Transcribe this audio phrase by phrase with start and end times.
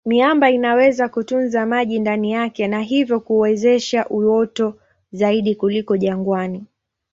[0.05, 4.75] Miamba inaweza kutunza maji ndani yake na hivyo kuwezesha uoto
[5.11, 6.65] zaidi kuliko jangwani.